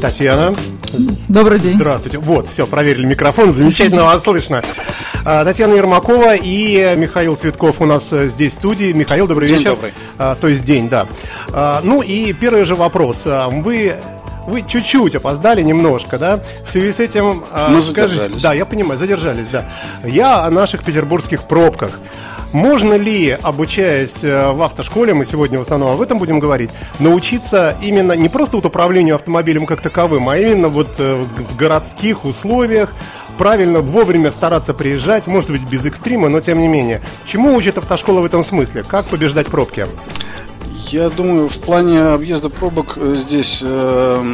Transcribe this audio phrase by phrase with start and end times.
[0.00, 0.54] Татьяна.
[1.28, 1.76] Добрый день.
[1.76, 2.18] Здравствуйте.
[2.18, 4.62] Вот, все, проверили микрофон, замечательно вас слышно.
[5.24, 8.92] А, Татьяна Ермакова и Михаил Цветков у нас э, здесь в студии.
[8.92, 9.70] Михаил, добрый День вечер.
[9.70, 9.92] добрый.
[10.18, 11.06] А, То есть день, да.
[11.52, 13.26] А, Ну и первый же вопрос.
[13.26, 13.94] Вы
[14.46, 16.40] вы чуть-чуть опоздали немножко, да?
[16.64, 17.44] В связи с этим...
[17.68, 18.42] Мы скажи- задержались.
[18.42, 19.66] Да, я понимаю, задержались, да.
[20.02, 22.00] Я о наших петербургских пробках.
[22.52, 27.76] Можно ли, обучаясь э, в автошколе, мы сегодня в основном об этом будем говорить, научиться
[27.80, 32.92] именно не просто вот управлению автомобилем как таковым, а именно вот э, в городских условиях
[33.38, 37.00] правильно вовремя стараться приезжать, может быть без экстрима, но тем не менее.
[37.24, 38.84] Чему учит автошкола в этом смысле?
[38.86, 39.86] Как побеждать пробки?
[40.90, 44.24] Я думаю, в плане объезда пробок э, здесь э,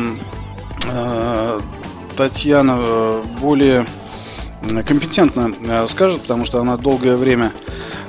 [0.87, 1.61] э,
[2.17, 2.79] Татьяна
[3.41, 3.85] более
[4.87, 5.53] компетентно
[5.87, 7.53] скажет, потому что она долгое время,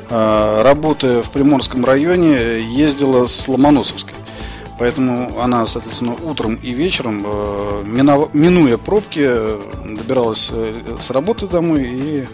[0.10, 4.14] работая в Приморском районе, ездила с Ломоносовской.
[4.80, 7.84] Поэтому она, соответственно, утром и вечером, э,
[8.34, 9.28] минуя пробки,
[9.84, 12.26] добиралась э, с работы домой и...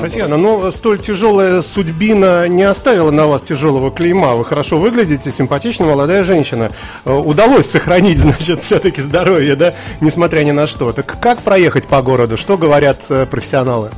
[0.00, 4.34] Татьяна, но столь тяжелая судьбина не оставила на вас тяжелого клейма.
[4.34, 6.70] Вы хорошо выглядите, симпатична молодая женщина.
[7.04, 10.92] Э, Удалось сохранить, значит, все-таки здоровье, да, несмотря ни на что.
[10.92, 12.36] Так как проехать по городу?
[12.36, 13.90] Что говорят профессионалы?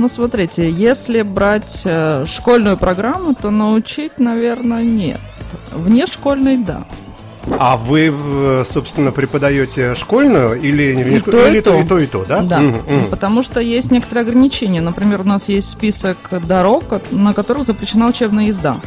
[0.00, 5.20] Ну, смотрите, если брать э, школьную программу, то научить, наверное, нет.
[5.72, 6.84] Вне школьной, да.
[7.58, 11.78] А вы, э, собственно, преподаете школьную или, не- И или то, и то, то.
[11.80, 12.40] и то, и то, да?
[12.40, 13.08] Да, мгм.
[13.10, 14.80] потому что есть некоторые ограничения.
[14.80, 18.80] Например, у нас есть список дорог, на которых запрещена учебная езда.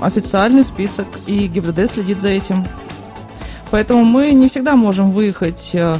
[0.00, 2.64] Официальный список, и ГИБДД следит за этим.
[3.70, 5.98] Поэтому мы не всегда можем выехать э,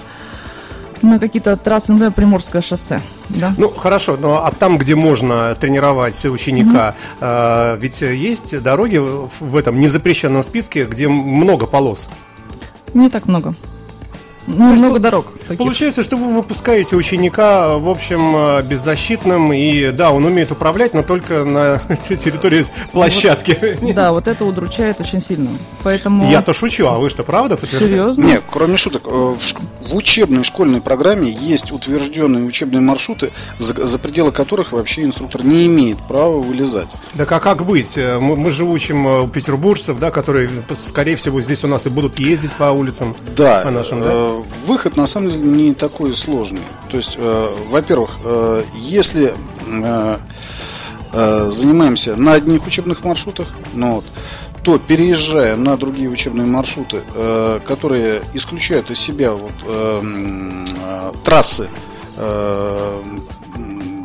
[1.02, 3.00] на какие-то трассы, например, Приморское шоссе.
[3.30, 3.54] Да?
[3.58, 9.80] Ну, хорошо, но а там, где можно тренировать ученика, э, ведь есть дороги в этом
[9.80, 12.08] незапрещенном списке, где много полос.
[12.94, 13.54] Не так много.
[14.46, 15.32] Ну, много пол- дорог.
[15.48, 15.58] таких.
[15.58, 21.02] Получается, что вы выпускаете ученика, в общем, э, беззащитным, и да, он умеет управлять, но
[21.02, 23.56] только на территории площадки.
[23.96, 25.48] Да, вот это удручает очень сильно.
[25.82, 26.28] Поэтому...
[26.30, 27.58] Я-то шучу, а вы что, правда?
[27.66, 28.22] Серьезно?
[28.22, 29.38] Нет, кроме шуток, э, в,
[29.90, 35.66] в учебной школьной программе есть утвержденные учебные маршруты, за, за пределы которых вообще инструктор не
[35.66, 36.88] имеет права вылезать.
[37.16, 37.96] Так а как быть?
[37.96, 42.18] Э, Мы, мы же учим петербуржцев, да, которые, скорее всего, здесь у нас и будут
[42.18, 43.16] ездить по улицам.
[43.36, 44.35] Да, По нашим, да?
[44.66, 46.62] Выход на самом деле не такой сложный.
[46.90, 49.34] То есть, э, во-первых, э, если
[49.68, 50.18] э,
[51.50, 54.04] занимаемся на одних учебных маршрутах, ну вот,
[54.62, 61.12] то переезжая на другие учебные маршруты, э, которые исключают из себя вот, э, м, э,
[61.24, 61.68] трассы,
[62.16, 63.02] э,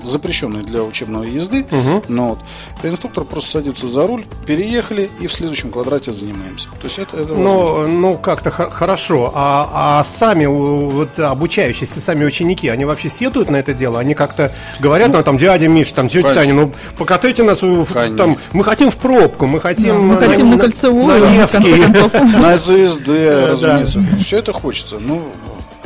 [0.01, 1.65] м, запрещенные для учебной езды,
[2.07, 2.39] но вот,
[2.83, 6.67] инструктор просто садится за руль, переехали и в следующем квадрате занимаемся.
[6.81, 7.33] То есть это, это.
[7.33, 9.31] Ну, ну как-то хо- хорошо.
[9.35, 13.99] А, а сами вот обучающиеся, сами ученики, они вообще сетуют на это дело?
[13.99, 16.33] Они как-то говорят, ну, там, дядя Миш, там, тетя.
[16.33, 18.17] Таня, ну, покатайте нас, в- Конечно.
[18.17, 19.87] там, мы хотим в пробку, мы хотим...
[19.87, 22.39] Да, мы хотим на кольцевую, на конце Невский.
[22.41, 23.47] На ЗСД, Да.
[23.47, 24.03] разумеется.
[24.23, 24.97] Все это хочется.
[24.99, 25.21] Ну,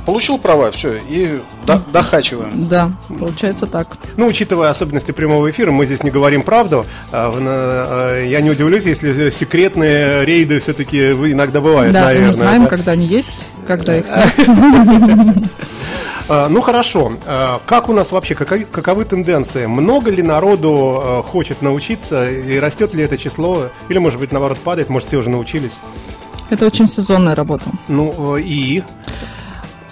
[0.05, 2.67] получил права, все, и до- дохачиваем.
[2.67, 3.97] Да, получается так.
[4.17, 6.85] Ну, учитывая особенности прямого эфира, мы здесь не говорим правду.
[7.11, 12.27] А, а, Я не удивлюсь, если секретные рейды все-таки иногда бывают, да, наверное.
[12.27, 12.69] мы знаем, да.
[12.69, 14.05] когда они есть, когда их
[16.27, 17.13] А, Ну хорошо,
[17.67, 19.67] как у нас вообще, каковы, каковы тенденции?
[19.67, 23.69] Много ли народу хочет научиться и растет ли это число?
[23.89, 25.79] Или, может быть, наоборот, падает, может, все уже научились?
[26.49, 27.69] Это очень сезонная работа.
[27.87, 28.83] Ну и,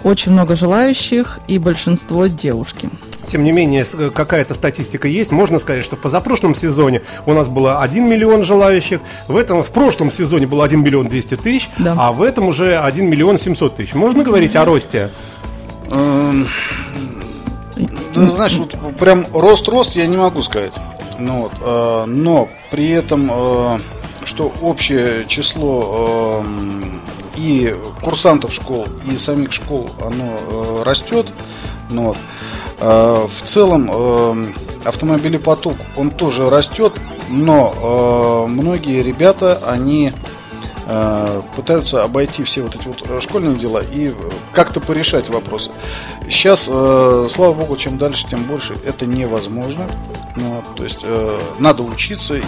[0.04, 2.88] Очень много желающих и большинство девушки.
[3.26, 5.32] тем не менее, с- какая-то статистика есть.
[5.32, 9.70] Можно сказать, что в позапрошлом сезоне у нас было 1 миллион желающих, в этом в
[9.70, 11.96] прошлом сезоне было 1 миллион 200 тысяч, Да.
[11.98, 13.94] а в этом уже 1 миллион 700 тысяч.
[13.94, 15.10] Можно говорить о росте?
[15.90, 16.46] Эм,
[18.12, 20.72] Ты знаешь, вот прям рост-рост я не могу сказать.
[21.18, 23.78] Ну, вот, э, но при этом, э,
[24.24, 26.93] что общее число эм,
[27.36, 31.26] и курсантов школ, и самих школ, оно э, растет.
[31.90, 32.16] Ну, вот.
[32.78, 34.46] Э, В целом э,
[34.84, 36.92] автомобилепоток, он тоже растет,
[37.28, 40.12] но многие ребята, они
[41.56, 44.12] пытаются обойти все вот эти вот э, школьные дела и э,
[44.52, 45.70] как-то порешать вопросы.
[46.28, 49.86] Сейчас, э, слава богу, чем дальше, тем больше это невозможно.
[50.36, 52.42] Ну, вот, то есть э, надо учиться, и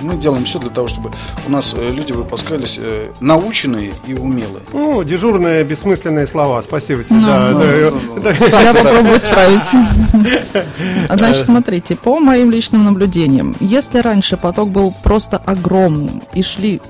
[0.00, 1.10] мы делаем все для того, чтобы
[1.46, 4.62] у нас э, люди выпускались э, наученные и умелые.
[4.72, 6.62] Ну, дежурные бессмысленные слова.
[6.62, 7.16] Спасибо тебе.
[7.16, 8.34] Ну, да, ну, да, ну, да.
[8.38, 9.62] ну, Я попробую исправить.
[11.08, 16.80] А Значит, смотрите, по моим личным наблюдениям, если раньше поток был просто огромным и шли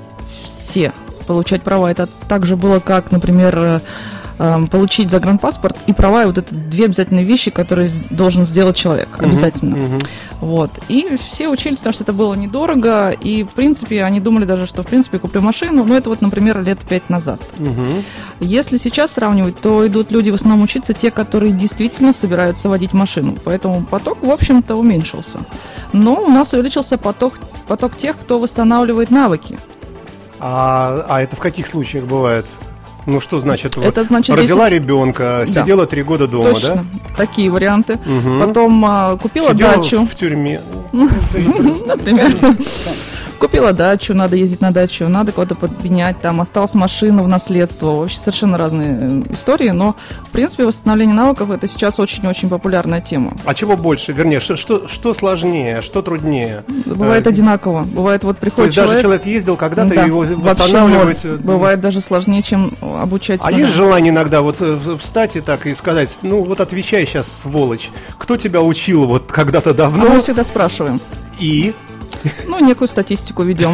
[0.47, 0.93] все
[1.27, 1.91] получать права.
[1.91, 3.83] Это также было как, например,
[4.39, 9.09] э, получить загранпаспорт и права, и вот это две обязательные вещи, которые должен сделать человек,
[9.19, 9.77] обязательно.
[9.77, 9.99] Мгм.
[10.41, 10.71] Вот.
[10.89, 14.83] И все учились, потому что это было недорого, и, в принципе, они думали даже, что,
[14.83, 17.41] в принципе, куплю машину, но это вот, например, лет пять назад.
[17.59, 18.05] Мгм.
[18.41, 23.37] Если сейчас сравнивать, то идут люди в основном учиться те, которые действительно собираются водить машину.
[23.45, 25.41] Поэтому поток, в общем-то, уменьшился.
[25.93, 29.59] Но у нас увеличился поток, поток тех, кто восстанавливает навыки.
[30.41, 32.47] А, а это в каких случаях бывает?
[33.07, 33.77] Ну что значит?
[33.77, 35.47] Это значит, родила если- ребенка, Да.
[35.47, 36.85] сидела три года дома, Точно.
[37.17, 37.99] Такие варианты.
[38.05, 38.11] да?
[38.11, 38.41] Мгм.
[38.41, 40.05] Потом а, купила Сидела дачу.
[40.05, 40.61] в тюрьме.
[40.93, 42.33] например.
[43.39, 47.93] Купила дачу, надо ездить на дачу, надо кого-то подменять, там осталась машина в наследство.
[47.97, 48.99] Вообще совершенно разные
[49.29, 49.95] э, истории, но,
[50.27, 53.35] в принципе, восстановление навыков это сейчас очень-очень популярная тема.
[53.45, 54.13] А чего больше?
[54.13, 56.65] Вернее, что, что, что сложнее, что труднее?
[56.87, 57.85] Бывает Э, одинаково.
[57.85, 59.03] Бывает, вот То приходит есть даже человек...
[59.03, 61.25] человек ездил когда-то, Да, и его восстанавливать...
[61.25, 63.41] э, Бывает даже сложнее, чем обучать.
[63.45, 64.63] А есть желание иногда вот
[65.01, 69.71] встать и так и сказать, ну вот отвечай сейчас, сволочь, кто тебя учил вот когда-то
[69.71, 71.01] А мы давно всегда спрашиваем.
[71.39, 71.75] и...
[72.47, 73.73] Ну, некую статистику ведем.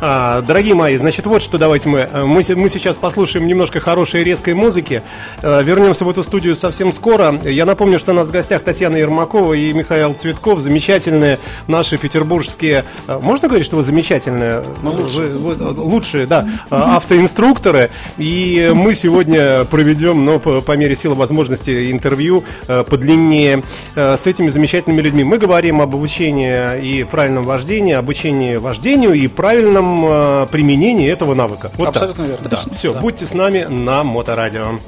[0.00, 1.98] А, дорогие мои, значит, вот что давайте мы.
[2.00, 5.02] э, Мы, се- мы сейчас послушаем немножко хорошей резкой музыки.
[5.42, 7.34] Э, Вернемся в эту студию совсем скоро.
[7.44, 12.84] Я напомню, что у нас в гостях Татьяна Ермакова и Михаил Цветков, замечательные наши петербургские...
[13.08, 14.62] э, Можно говорить, что вы замечательные?
[14.82, 15.32] Ну, лучшие.
[15.34, 17.90] Лучшие, да, автоинструкторы.
[18.18, 23.64] И мы сегодня проведем, но по, по мере силы возможности, интервью подлиннее
[23.96, 25.24] с этими замечательными людьми.
[25.24, 31.70] Мы говорим об обучении и правильном вождении, обучении вождению и правильном э, применении этого навыка.
[31.76, 31.96] Вот так.
[31.96, 32.48] Абсолютно верно.
[32.48, 33.00] Да, все, Да.
[33.00, 34.78] будьте с нами на Моторадио.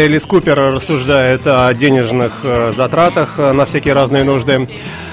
[0.00, 4.66] Элис Купер рассуждает о денежных э, затратах э, на всякие разные нужды.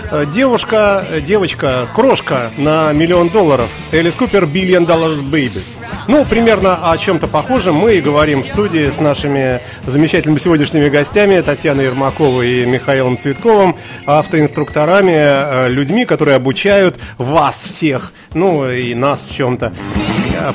[0.10, 3.70] Э, Девушка, девочка, крошка на миллион долларов.
[3.91, 5.75] Элис Купер Billion Dollars Babies.
[6.08, 11.41] Ну, примерно о чем-то похожем мы и говорим в студии с нашими замечательными сегодняшними гостями
[11.41, 13.75] Татьяной Ермаковой и Михаилом Цветковым,
[14.06, 19.74] автоинструкторами, людьми, которые обучают вас всех, ну и нас в чем-то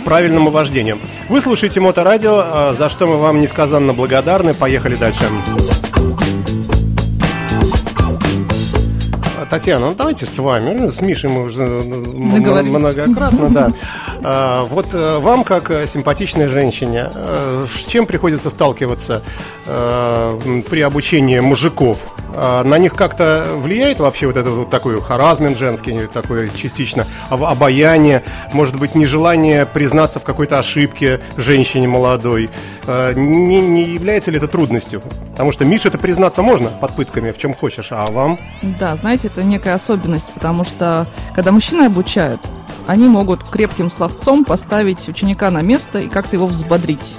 [0.04, 0.98] правильному вождению.
[1.28, 4.54] Вы слушаете Моторадио, э, за что мы вам несказанно благодарны.
[4.54, 5.24] Поехали дальше.
[9.52, 10.88] Татьяна, ну давайте с вами.
[10.90, 13.70] С Мишей мы уже э, многократно, да.
[14.24, 19.22] А, Вот э, вам, как э, симпатичной женщине, э, с чем приходится сталкиваться
[19.64, 22.08] при обучении мужиков?
[22.34, 27.44] А на них как-то влияет вообще вот этот вот такой харазмент женский, такое частично об-
[27.44, 32.48] обаяние, может быть, нежелание признаться в какой-то ошибке женщине молодой.
[32.86, 35.02] А, Не, не является ли это трудностью?
[35.32, 38.38] Потому что Мише это признаться можно под пытками, в чем хочешь, а вам?
[38.62, 42.40] Да, знаете, это некая особенность, потому что когда мужчины обучают,
[42.86, 47.16] они могут крепким словцом поставить ученика на место и как-то его взбодрить,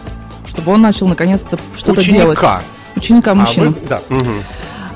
[0.48, 2.38] чтобы он начал наконец-то что-то делать.
[2.38, 2.62] Ученика.
[2.96, 4.02] Ученика А вы- да.
[4.10, 4.44] мгм.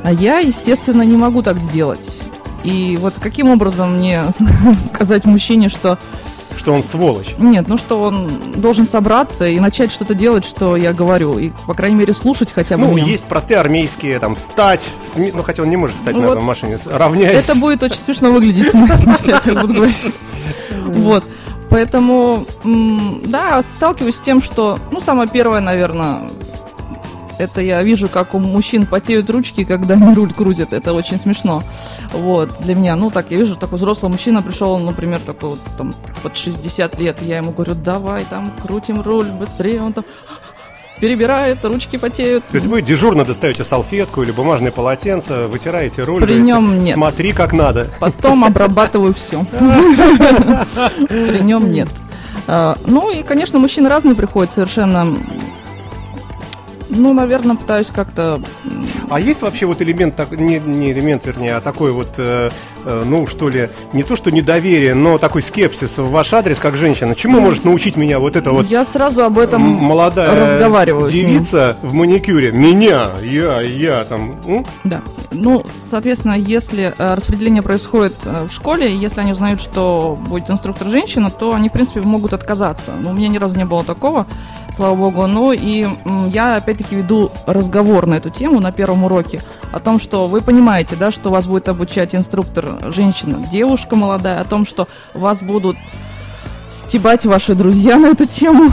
[0.03, 2.19] А я, естественно, не могу так сделать.
[2.63, 4.23] И вот каким образом мне
[4.85, 5.97] сказать мужчине, что
[6.55, 7.35] Что он сволочь.
[7.37, 11.73] нет, ну что он должен собраться и начать что-то делать, что я говорю, и, по
[11.73, 13.05] крайней мере, слушать хотя бы Ну, меня.
[13.05, 16.33] есть простые армейские, там, стать, сми- ну, хотя он не может встать Ну на вот
[16.33, 17.43] одной машине, с- равняясь.
[17.47, 20.13] Это будет очень смешно выглядеть, если я так буду говорить.
[20.91, 21.23] Вот.
[21.69, 22.45] Поэтому,
[23.25, 26.21] да, сталкиваюсь с тем, что, ну, самое первое, наверное,
[27.37, 30.73] это я вижу, как у мужчин потеют ручки, когда они руль крутят.
[30.73, 31.63] Это очень смешно.
[32.13, 32.95] Вот, для меня.
[32.95, 37.21] Ну, так, я вижу, такой взрослый мужчина пришел, например, такой вот, там, под 60 лет.
[37.21, 39.81] Я ему говорю, давай, там, крутим руль быстрее.
[39.83, 40.05] Он там
[40.99, 42.43] перебирает, ручки потеют.
[42.45, 46.21] То есть вы дежурно достаете салфетку или бумажное полотенце, вытираете руль.
[46.21, 46.93] При говорите, нем нет.
[46.93, 47.89] Смотри, как надо.
[47.99, 49.45] Потом обрабатываю все.
[51.07, 51.89] При нем нет.
[52.47, 55.17] А, Ну и, конечно, мужчины разные приходят совершенно.
[56.89, 58.41] Ну, наверное, пытаюсь как-то.
[59.09, 62.49] А есть вообще вот элемент, так- не, не элемент, вернее, а такой вот, э,
[62.85, 66.75] э, ну что ли, не то что недоверие, но такой скепсис в ваш адрес как
[66.75, 67.15] женщина.
[67.15, 71.09] Чему может научить меня вот эта вот Я сразу об этом молодая разговариваю.
[71.11, 72.51] девица в маникюре?
[72.51, 74.35] Меня, я, я там.
[74.45, 74.65] м?
[74.83, 75.01] Да.
[75.31, 80.87] Ну, соответственно, если э, распределение происходит э, в школе, если они узнают, что будет инструктор
[80.89, 82.91] женщина, то они, в принципе, могут отказаться.
[82.99, 84.25] Но у меня ни разу не было такого,
[84.77, 85.25] слава богу.
[85.27, 85.87] Ну и
[86.27, 89.41] я, опять-таки, веду разговор на эту тему на первом уроке
[89.73, 94.45] о том, что вы понимаете, да, что вас будет обучать инструктор женщина, девушка молодая, о
[94.45, 95.77] том, что вас будут
[96.77, 98.71] стебать ваши друзья на эту тему.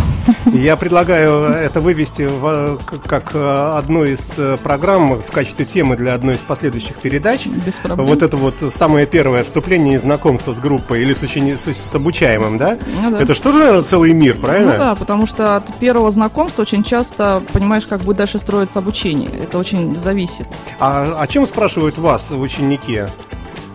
[0.53, 6.15] Я предлагаю это вывести в, как э, одну из э, программ в качестве темы для
[6.15, 7.47] одной из последующих передач.
[7.47, 8.07] Без проблем.
[8.07, 12.59] Вот это вот самое первое вступление и знакомство с группой или с, учени- с, обучаемым,
[12.59, 12.79] да?
[13.03, 13.21] Ну да.
[13.21, 14.73] Это что же, наверное, целый мир, правильно?
[14.73, 19.31] Ну да, потому что от первого знакомства очень часто понимаешь, как будет дальше строиться обучение.
[19.43, 20.47] Это очень зависит.
[20.79, 23.03] А о чем спрашивают вас ученики?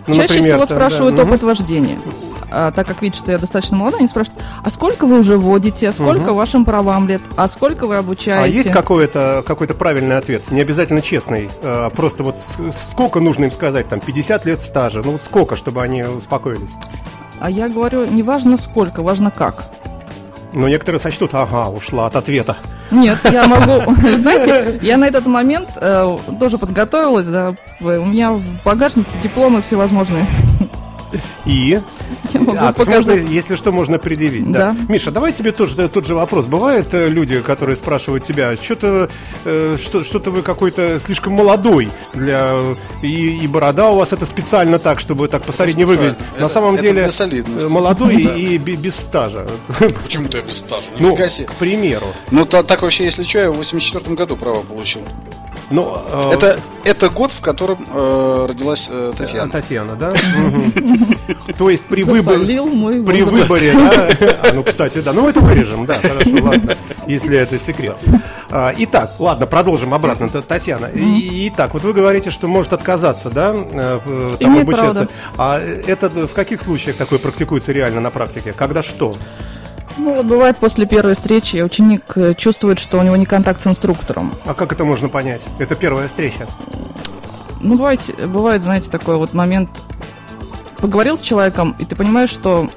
[0.08, 2.00] Ну, Чаще например, всего спрашивают да, опыт вождения.
[2.52, 5.90] А, так как видят, что я достаточно молодая, они спрашивают, а сколько вы уже водите,
[5.90, 6.36] а сколько Мгм.
[6.36, 8.44] вашим правам лет, а сколько вы обучаете?
[8.44, 10.50] А есть какой-то какой-то правильный ответ?
[10.52, 11.50] Не обязательно честный.
[11.64, 13.88] а Просто вот сколько нужно им сказать?
[13.88, 15.02] Там 50 лет стажа.
[15.04, 16.72] Ну вот сколько, чтобы они успокоились?
[17.40, 19.66] А я говорю, не важно сколько, важно как.
[20.52, 22.58] Но некоторые сочтут, ага, ушла от ответа.
[22.92, 28.42] Нет, я могу, знаете, я на этот момент э, тоже подготовилась, да, у меня в
[28.66, 30.26] багажнике дипломы всевозможные.
[31.46, 31.82] И?
[32.34, 33.32] Я могу а, то есть можно, показать.
[33.32, 34.52] если что, можно предъявить.
[34.52, 34.74] Да.
[34.74, 34.76] Да.
[34.94, 36.48] Миша, давай тебе тоже тот же вопрос.
[36.48, 39.10] Бывают э, люди, которые спрашивают тебя, что-то,
[39.46, 42.54] э, что, что-то вы какой-то слишком молодой для
[43.02, 45.86] и, и борода у вас это специально так, чтобы так специально.
[45.86, 46.18] выглядеть.
[46.34, 47.10] На Это- самом это деле
[47.70, 48.36] молодой Да.
[48.36, 49.48] и бе- без стажа.
[50.04, 50.88] Почему-то я без стажа.
[51.00, 52.08] Ну, к примеру.
[52.32, 55.02] Ну, та- так вообще, если что, я в 84 году право получил.
[55.72, 59.52] Ну, э, Это, это год, в котором э, родилась э, Татьяна.
[59.52, 60.12] Татьяна, да?
[61.58, 62.40] То есть при выборе...
[63.04, 64.10] При выборе, да?
[64.44, 65.14] А, ну, кстати, да.
[65.14, 66.76] Ну, это вырежем, да, хорошо, ладно,
[67.08, 67.98] если это секрет.
[68.50, 70.90] А, Итак, ладно, продолжим обратно, Татьяна.
[70.94, 75.08] Итак, вот вы говорите, что может отказаться, да, э, э, там обучаться.
[75.38, 78.54] А это в каких случаях такое практикуется реально на практике?
[78.54, 79.16] Когда что?
[80.00, 83.68] Ну, вот бывает после первой встречи ученик э, чувствует, что у него не контакт с
[83.68, 84.32] инструктором.
[84.46, 85.48] А как это можно понять?
[85.60, 86.48] Это первая встреча.
[87.60, 89.70] Ну, бывает, бывает, знаете, такой вот момент.
[90.78, 92.70] Поговорил с человеком, и ты понимаешь, что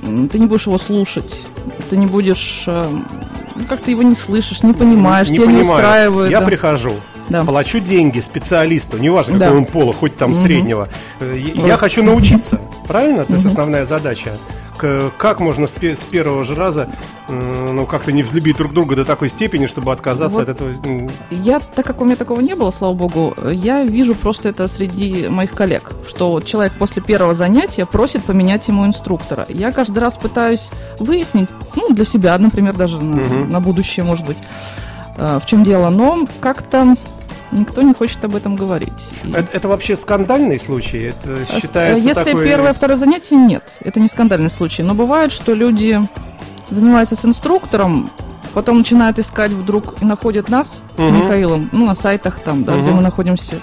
[0.00, 1.44] ты не будешь его слушать,
[1.90, 2.64] ты не будешь...
[2.66, 2.86] э,
[3.54, 5.74] ну, как ты его не слышишь, не понимаешь, Не тебя не понимаю.
[5.76, 6.30] устраивает.
[6.30, 6.46] Я да.
[6.46, 6.94] прихожу,
[7.28, 7.44] Да.
[7.44, 9.44] плачу деньги специалисту, неважно Да.
[9.46, 10.40] какого он пола, хоть там Мгм.
[10.40, 10.88] среднего.
[11.20, 13.24] Э, Я, я хочу научиться, правильно?
[13.26, 14.38] То есть основная задача.
[14.82, 16.88] К- Как можно с, с первого же раза,
[17.28, 20.48] ну, как-то не взлюбить друг друга до такой степени, чтобы отказаться Вот.
[20.48, 20.70] от этого?
[21.30, 25.28] Я, так как у меня такого не было, слава богу, я вижу просто это среди
[25.28, 29.46] моих коллег, что человек после первого занятия просит поменять ему инструктора.
[29.48, 34.38] Я каждый раз пытаюсь выяснить, ну, для себя, например, даже на, на будущее, может быть,
[35.16, 36.96] э, в чем дело, но как-то
[37.52, 38.92] никто не хочет об этом говорить.
[39.24, 40.98] Это, это вообще скандальный случай?
[41.12, 42.44] Это с- считается Если такой...
[42.46, 43.74] первое, второе занятие, нет.
[43.80, 44.82] Это не скандальный случай.
[44.82, 46.00] Но бывает, что люди
[46.70, 48.10] занимаются с инструктором,
[48.54, 51.16] потом начинают искать вдруг и находят нас с Мгм.
[51.18, 52.96] Михаилом, ну, на сайтах там, да, где Мгм.
[52.96, 53.56] мы находимся.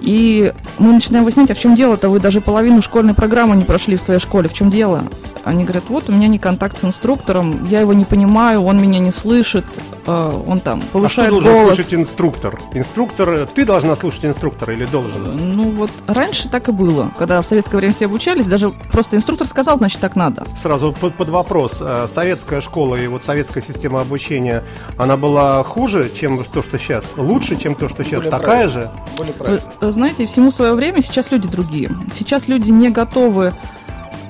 [0.00, 2.08] И мы начинаем выяснять, а в чем дело-то?
[2.08, 4.48] Вы даже половину школьной программы не прошли в своей школе.
[4.48, 5.04] В чем дело?
[5.42, 8.98] Они говорят, вот у меня не контакт с инструктором, я его не понимаю, он меня
[8.98, 9.64] не слышит,
[10.06, 11.74] э, он там А что повышает должен голос.
[11.76, 12.58] слушать инструктор?
[12.72, 15.54] Инструктор, э, ты должна слушать инструктора или должен?
[15.56, 19.46] Ну вот раньше так и было, когда в советское время все обучались, даже просто инструктор
[19.46, 20.46] сказал, значит так надо.
[20.56, 21.82] Сразу под, под вопрос.
[21.84, 24.64] Э, Советская школа и вот советская система обучения,
[24.98, 27.12] она была хуже, чем то, что сейчас?
[27.16, 28.22] Лучше, чем то, что сейчас?
[28.22, 28.68] Более Такая правильно.
[28.68, 28.90] же?
[29.16, 29.62] Более правильно.
[29.80, 31.90] э, знаете, всему свое время сейчас люди другие.
[32.14, 33.54] Сейчас люди не готовы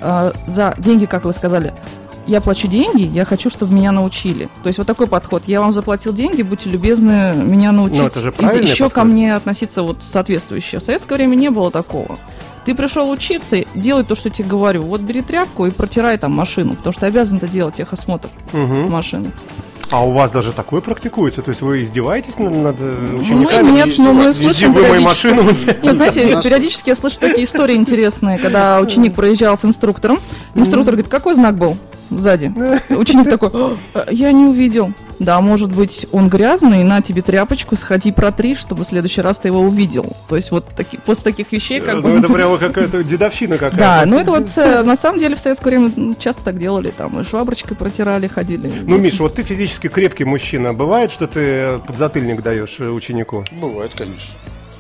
[0.01, 1.75] э, за деньги, как вы сказали.
[2.27, 4.49] Я плачу деньги, я хочу, чтобы меня научили.
[4.63, 5.45] То есть вот такой подход.
[5.47, 8.01] Я вам заплатил деньги, будьте любезны меня научить.
[8.01, 9.05] Ну, это же И правильный еще ко подход.
[9.13, 10.81] мне относиться вот соответствующе.
[10.81, 12.19] В советское время не было такого.
[12.65, 14.83] Ты пришел учиться, делай то, что тебе говорю.
[14.83, 18.91] Вот бери тряпку и протирай там машину, потому что обязан это делать техосмотр Мгм.
[18.91, 19.31] машины.
[19.93, 21.43] А у вас даже такое практикуется?
[21.43, 23.71] То есть вы издеваетесь над, над э, Мы учениками?
[23.71, 25.43] нет, но мы слышим вымой периодически- машину.
[25.85, 30.19] Нет, знаете, периодически я слышу такие истории интересные, когда ученик проезжал с инструктором.
[30.57, 31.77] Инструктор говорит, какой знак был
[32.11, 32.53] сзади?
[32.91, 33.77] Ученик такой, «О,
[34.11, 34.93] я не увидел.
[35.19, 39.49] Да, может быть, он грязный, на тебе тряпочку, сходи протри, чтобы в следующий раз ты
[39.49, 40.15] его увидел.
[40.29, 42.11] То есть вот таки, после таких вещей как бы...
[42.11, 43.77] Ну, это прямо какая-то дедовщина какая-то.
[43.79, 47.19] Да, ну это вот э, на самом деле в советское время часто так делали, там
[47.19, 48.71] и шваброчкой протирали, ходили.
[48.83, 50.75] Ну, Миша, вот ты физически крепкий мужчина.
[50.75, 53.45] Бывает, что ты подзатыльник даешь э, ученику?
[53.53, 54.35] Бывает, конечно.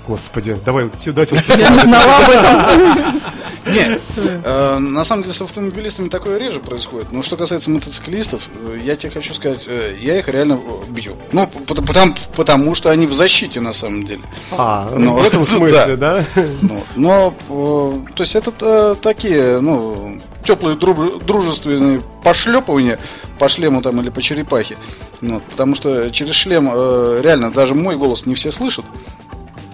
[0.07, 1.41] Господи, давай сюда сюда.
[1.57, 3.21] Я не знала об этом.
[3.67, 7.13] Нет, э, на самом деле с автомобилистами такое реже происходит.
[7.13, 11.17] Но что касается мотоциклистов, э, я тебе хочу сказать, э, я их реально бью.
[11.33, 14.23] Ну, пот- потому, потому что они в защите на самом деле.
[14.53, 16.25] А, Ну, в этом смысле, да?
[16.63, 22.99] Ну, но, э, то есть это такие, ну, теплые дружественные пошлепывания
[23.39, 24.77] по шлему там или по черепахе.
[25.21, 28.85] Ну, потому что через шлем э, реально даже мой голос не все слышат.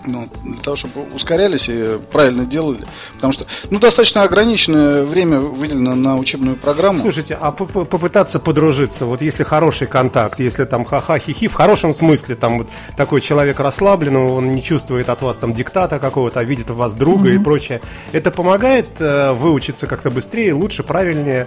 [0.07, 2.81] Ну, для того, чтобы ускорялись и правильно делали.
[3.15, 6.99] Потому что, ну, достаточно ограниченное время выделено на учебную программу.
[6.99, 11.55] Слушайте, а по- по- попытаться подружиться, вот если хороший контакт, если там ха-ха, хихи, в
[11.55, 16.41] хорошем смысле, там вот такой человек расслабленный, он не чувствует от вас там диктата какого-то,
[16.41, 17.81] а видит в вас друга и прочее,
[18.13, 21.47] это помогает э, выучиться как-то быстрее, лучше, правильнее?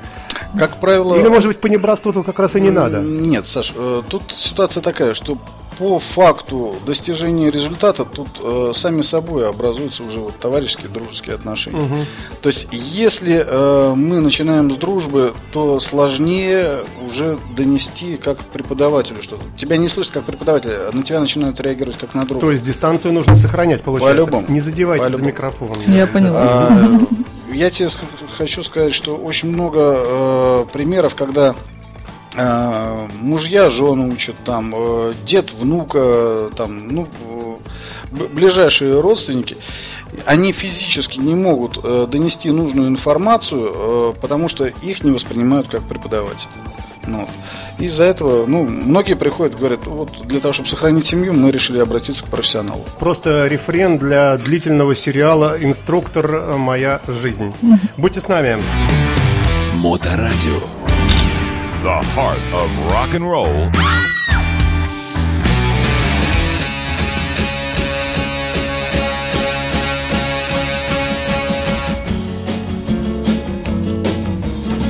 [0.57, 1.15] Как правило...
[1.15, 3.01] Или, может быть, по небратству тут как раз и не надо?
[3.01, 5.37] Нет, Саш, э, тут ситуация такая, что
[5.77, 12.05] по факту достижения результата тут э, сами собой образуются уже вот товарищеские, дружеские отношения.
[12.41, 19.43] То есть, если э, мы начинаем с дружбы, то сложнее уже донести как преподавателю что-то.
[19.57, 22.41] Тебя не слышат как преподавателя, а на тебя начинают реагировать как на друга.
[22.41, 24.25] То есть дистанцию нужно сохранять, получается.
[24.25, 24.45] По-любому.
[24.53, 25.29] Не задевайте за По-любому.
[25.29, 25.69] микрофон.
[25.87, 26.39] Я поняла.
[26.41, 26.99] А,
[27.53, 27.89] Я тебе
[28.37, 31.55] хочу сказать, что очень много э, примеров, когда
[33.21, 37.07] мужья жену учат, там, э, дед внука, там, ну,
[38.11, 39.57] э, ближайшие родственники,
[40.25, 45.83] они физически не могут э, донести нужную информацию, э, потому что их не воспринимают как
[45.83, 46.49] преподавателя.
[47.07, 47.29] Ну, вот.
[47.77, 51.77] Из-за этого, ну, многие приходят и говорят, вот для того, чтобы сохранить семью, мы решили
[51.79, 52.83] обратиться к профессионалу.
[52.99, 56.33] Просто рефрен для длительного сериала «Инструктор.
[56.33, 57.53] э, Моя жизнь».
[57.97, 58.57] Будьте с нами.
[59.75, 60.59] Моторадио.
[61.85, 63.69] The heart of rock and roll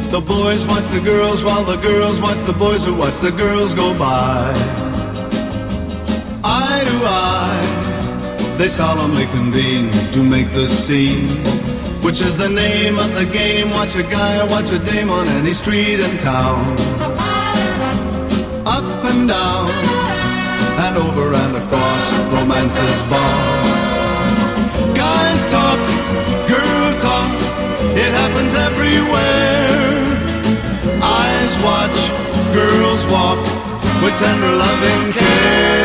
[0.10, 3.74] The boys watch the girls while the girls watch the boys who watch the girls
[3.74, 4.54] go by.
[6.46, 11.65] Eye to eye, they solemnly convene to make the scene.
[12.06, 13.72] Which is the name of the game?
[13.72, 16.62] Watch a guy, watch a dame on any street in town.
[18.64, 19.72] Up and down,
[20.86, 23.82] and over and across, romance's boss.
[24.96, 25.82] Guys talk,
[26.48, 27.34] girl talk,
[27.98, 29.66] it happens everywhere.
[31.02, 32.00] Eyes watch,
[32.54, 33.42] girls walk
[34.04, 35.85] with tender loving care.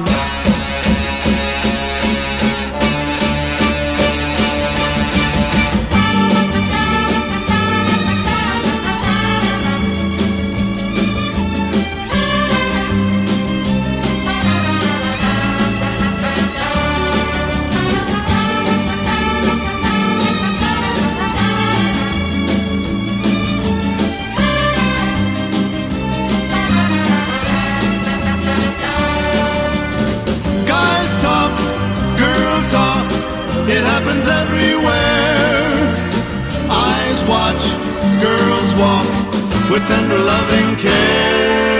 [39.71, 41.71] With tender loving care.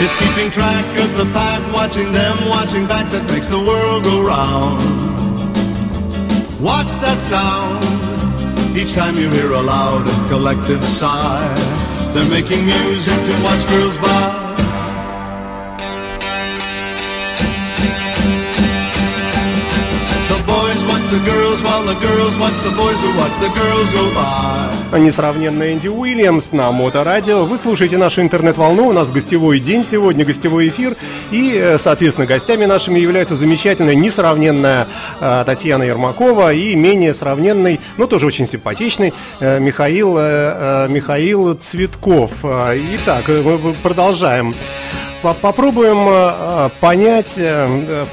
[0.00, 4.22] It's keeping track of the pack, watching them, watching back that makes the world go
[4.24, 4.80] round.
[6.58, 7.84] Watch that sound?
[8.74, 11.54] Each time you hear a loud and collective sigh,
[12.14, 14.45] they're making music to watch girls by.
[21.06, 21.32] Watch the
[25.72, 27.44] Энди Уильямс на Моторадио.
[27.44, 28.88] Вы слушаете нашу интернет-волну.
[28.88, 30.92] У нас гостевой день сегодня, гостевой эфир.
[31.30, 34.86] И, э, соответственно, гостями нашими являются замечательная, несравненная
[35.20, 40.16] э, Татьяна Ермакова и менее сравненный, но тоже очень симпатичный э, Михаил,
[40.88, 42.32] Михаил Цветков.
[42.44, 44.54] Итак, мы продолжаем.
[45.26, 48.06] По- Попробуем э, понять, э,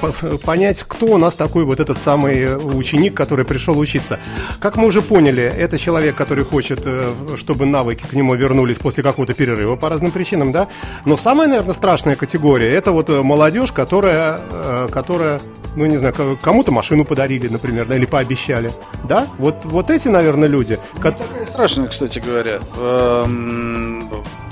[0.43, 4.17] понять, кто у нас такой вот этот самый ученик, который пришел учиться.
[4.59, 9.03] Как мы уже поняли, это человек, который хочет, э, чтобы навыки к нему вернулись после
[9.03, 10.67] какого-то перерыва по разным причинам, да?
[11.05, 15.39] Но самая, наверное, страшная категория– это вот э, молодежь, которая, э, которая
[15.75, 18.71] ну, не знаю, кому-то машину подарили, например, да, или пообещали,
[19.07, 19.27] да?
[19.39, 21.15] Вот, вот эти, наверное, люди, ко-
[21.51, 22.59] Страшно, кстати говоря.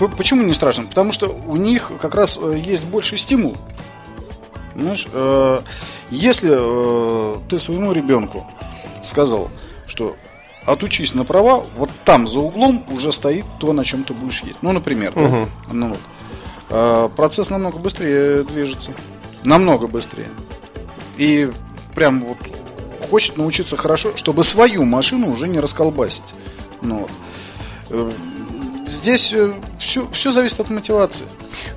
[0.09, 0.85] Почему не страшно?
[0.85, 3.57] Потому что у них как раз э, есть больше стимул.
[4.73, 5.07] Понимаешь?
[5.11, 5.61] Э,
[6.09, 8.45] Если э, ты своему ребенку
[9.03, 9.49] сказал,
[9.87, 10.15] что
[10.65, 14.61] отучись на права, вот там за углом уже стоит то, на чем ты будешь ездить.
[14.61, 15.47] Ну, например, да?
[15.71, 15.95] Ну,
[16.69, 17.11] вот.
[17.15, 18.91] Процесс намного быстрее движется.
[19.43, 20.29] Намного быстрее.
[21.17, 21.51] И
[21.95, 22.37] прям вот
[23.09, 26.33] хочет научиться хорошо, чтобы свою машину уже не расколбасить.
[26.81, 27.07] Ну,
[27.89, 28.13] вот.
[28.85, 29.33] Э, Здесь
[29.79, 31.25] все, все зависит от мотивации.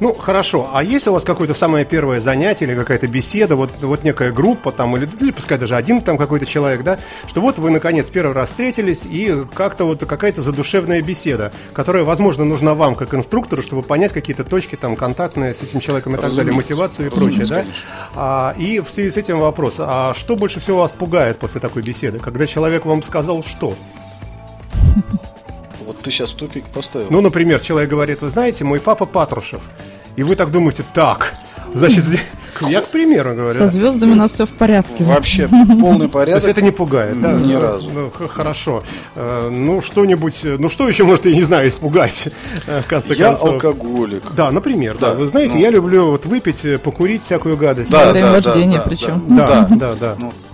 [0.00, 0.70] Ну, хорошо.
[0.72, 4.72] А есть у вас какое-то самое первое занятие или какая-то беседа, вот, вот некая группа
[4.72, 8.32] там, или, или пускай даже один там какой-то человек, да, что вот вы, наконец, первый
[8.32, 13.82] раз встретились, и как-то вот какая-то задушевная беседа, которая, возможно, нужна вам, как инструктору, чтобы
[13.82, 17.64] понять какие-то точки там контактные с этим человеком и так далее, мотивацию и прочее, да?
[18.14, 21.82] А, и в связи с этим вопрос, а что больше всего вас пугает после такой
[21.82, 22.18] беседы?
[22.18, 23.74] Когда человек вам сказал что?
[25.86, 27.06] Вот ты сейчас в тупик поставил.
[27.10, 29.62] Ну, например, человек говорит, вы знаете, мой папа Патрушев.
[30.16, 31.34] И вы так думаете, так,
[31.74, 32.04] значит,
[32.62, 33.54] я к примеру говорю.
[33.54, 33.68] Со да.
[33.68, 35.02] звездами у нас все в порядке.
[35.04, 35.48] Вообще
[35.80, 36.42] полный То порядок.
[36.44, 37.32] есть это не пугает, да?
[37.32, 37.90] Ни Ну, разу.
[37.90, 38.82] ну, хорошо.
[39.16, 42.28] Э, Ну, что-нибудь, э, ну, что еще может, я не знаю, испугать,
[42.66, 43.54] э, в конце Я концов.
[43.54, 44.22] алкоголик.
[44.34, 45.10] Да, например, да.
[45.10, 45.60] Да, Вы знаете, ну.
[45.60, 47.90] я люблю вот выпить, покурить всякую гадость.
[47.90, 49.22] Да, Во время да, да, вождения да, причем.
[49.28, 50.14] да, да, да.
[50.18, 50.32] Ну,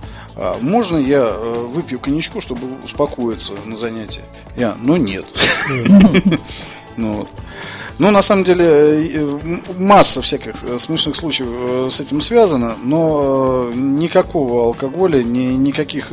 [0.61, 4.23] можно я э, выпью коньячку, чтобы успокоиться на занятии?
[4.57, 5.25] Я, ну нет.
[6.97, 7.25] Ну.
[7.99, 9.37] Ну, на самом деле, э,
[9.77, 16.11] масса всяких э, смешных случаев с этим связано, но никакого алкоголя, ни, никаких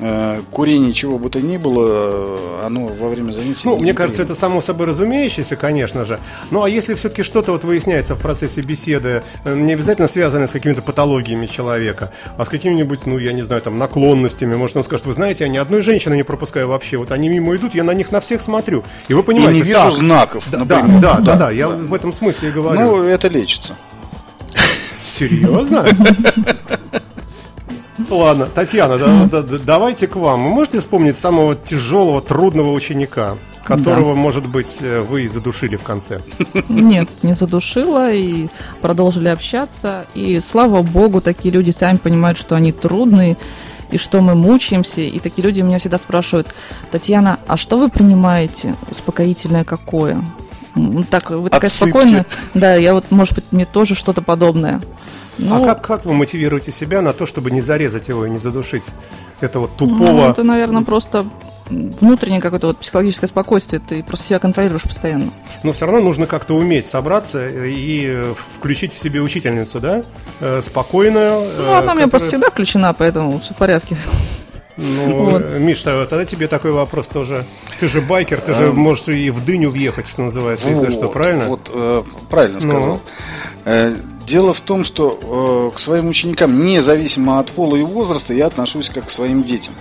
[0.00, 3.62] э, курений, чего бы то ни было, оно во время занятий...
[3.64, 6.18] Ну, не мне кажется, это само собой разумеющееся, конечно же.
[6.50, 10.52] Ну, а если все-таки что-то вот выясняется в процессе беседы, э, не обязательно связанное с
[10.52, 15.06] какими-то патологиями человека, а с какими-нибудь, ну, я не знаю, там, наклонностями, может, он скажет,
[15.06, 17.92] вы знаете, я ни одной женщины не пропускаю вообще, вот они мимо идут, я на
[17.92, 18.84] них на всех смотрю.
[19.08, 21.00] И вы И понимаете, не вижу так, знаков, Да, да, например.
[21.00, 22.80] да, да, да, я в этом смысле и говорю.
[22.80, 23.76] Ну, это лечится.
[25.18, 25.84] Серьезно?
[28.10, 30.44] Ладно, Татьяна, да- да- да- давайте к вам.
[30.44, 35.82] Вы можете вспомнить самого тяжелого, трудного ученика, которого, может быть, э, вы и задушили в
[35.82, 36.20] конце?
[36.70, 38.48] Нет, не задушила и
[38.80, 40.06] продолжили общаться.
[40.14, 43.36] И слава богу, такие люди сами понимают, что они трудные
[43.90, 45.02] и что мы мучаемся.
[45.02, 46.48] И такие люди меня всегда спрашивают,
[46.90, 48.74] Татьяна, а что вы принимаете?
[48.90, 50.24] Успокоительное какое?
[51.10, 51.90] Так, вы такая Отсыпьте.
[51.90, 52.26] спокойная.
[52.54, 54.80] Да, я вот, может быть, мне тоже что-то подобное.
[55.38, 58.38] Ну, а как, как вы мотивируете себя на то, чтобы не зарезать его и не
[58.38, 58.84] задушить?
[59.40, 60.30] Это вот ну, тупого...
[60.30, 61.24] это, наверное, просто
[61.70, 63.80] внутреннее какое-то вот психологическое спокойствие.
[63.86, 65.30] Ты просто себя контролируешь постоянно.
[65.62, 70.02] Но все равно нужно как-то уметь собраться и э, включить в себе учительницу, да?
[70.40, 71.50] Э, Спокойную.
[71.58, 73.96] Ну, она у меня просто всегда включена, поэтому все в порядке.
[74.76, 75.42] Ну, Вот.
[75.42, 77.44] э, Миш, а тогда тебе такой вопрос тоже.
[77.80, 81.12] Ты же байкер, ты же можешь и в дыню въехать, что называется, если что, Вот,
[81.12, 81.44] правильно?
[81.46, 82.70] Вот, э, правильно Ну.
[82.70, 83.00] сказал.
[83.64, 83.92] Э,
[84.28, 88.90] Дело в том, что э, к своим ученикам, независимо от пола и возраста, я отношусь
[88.90, 89.72] как к своим детям.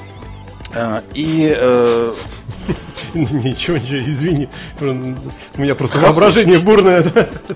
[0.74, 2.14] Э, И э,
[3.14, 4.48] Ничего, ничего, извини.
[4.80, 7.04] У меня просто Как воображение бурное.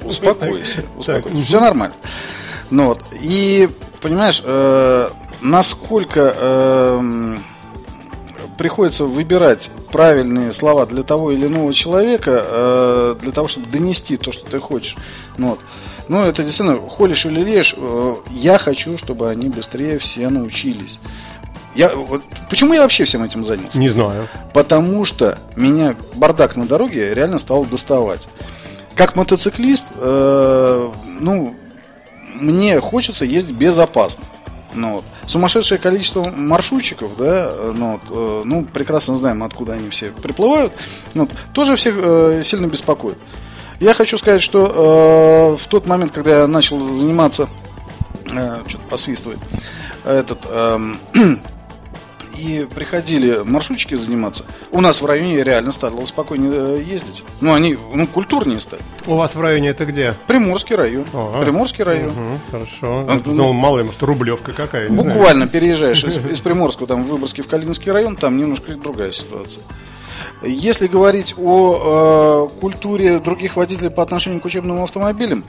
[0.04, 1.44] успокойся, успокойся.
[1.46, 1.96] Все нормально.
[2.70, 3.00] Ну вот.
[3.22, 3.70] И
[4.02, 5.10] понимаешь, э,
[5.42, 7.34] насколько э,
[8.58, 14.32] приходится выбирать правильные слова для того или иного человека, э, для того, чтобы донести то,
[14.34, 14.98] что ты хочешь.
[15.38, 15.60] Ну, вот.
[16.12, 21.00] Ну это действительно, холишь или лешь, э, я хочу, чтобы они быстрее все научились.
[21.74, 23.80] Я, вот, почему я вообще всем этим занялся?
[23.80, 24.28] Не знаю.
[24.54, 28.28] Потому что меня бардак на дороге реально стал доставать.
[28.94, 30.90] Как мотоциклист, э,
[31.22, 31.56] ну,
[32.36, 34.26] мне хочется ездить безопасно.
[34.74, 35.06] Ну, вот.
[35.28, 40.74] Сумасшедшее количество маршрутчиков, да, ну, вот, э, ну, прекрасно знаем, откуда они все приплывают,
[41.14, 43.18] ну, вот, тоже всех э, сильно беспокоит.
[43.82, 47.50] Я хочу сказать, что э, в тот момент, когда я начал заниматься,
[48.32, 49.40] э, что-то посвистывает,
[50.06, 51.00] этот, эм,
[52.38, 57.24] и приходили маршрутчики заниматься, у нас в районе реально стало спокойнее э, ездить.
[57.42, 58.84] Ну, они, ну, культурнее стали.
[59.08, 60.14] У вас в районе это где?
[60.28, 61.08] Приморский район.
[61.12, 61.42] Ага.
[61.42, 62.12] Приморский район.
[62.12, 63.08] Мгм, хорошо.
[63.10, 65.18] А, ну, ну, мало ли, может, Рублевка какая, не знаю.
[65.18, 69.64] Буквально переезжаешь из, из Приморского там, в Выборгский в Калининский район, там немножко другая ситуация.
[70.44, 75.44] Если говорить о э, культуре других водителей по отношению к учебным автомобилям,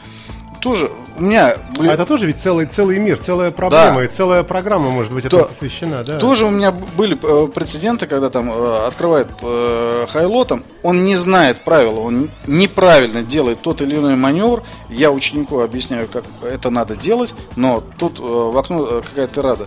[0.61, 4.05] тоже у меня были- А это тоже ведь целый, целый мир, целая проблема, Да.
[4.05, 6.19] и целая программа, может быть, То- этому посвящена, да?
[6.21, 11.17] Тоже у меня были э, прецеденты, когда там э, открывает э, хайло, там, он не
[11.17, 14.63] знает правила, он неправильно делает тот или иной маневр.
[14.89, 19.67] Я ученику объясняю, как это надо делать, но тут э, в окно э, какая-то рада.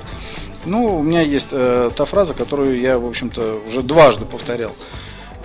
[0.66, 4.74] Ну, у меня есть э, та фраза, которую я, в общем-то, уже дважды повторял.